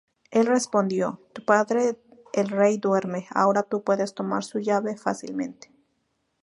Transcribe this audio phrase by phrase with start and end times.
[0.31, 1.95] Él respondió: "Tu padre
[2.33, 5.71] el rey duerme, ahora tú puedes tomar su llave fácilmente.